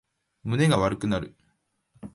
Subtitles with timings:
[0.45, 1.37] 胸が悪くなる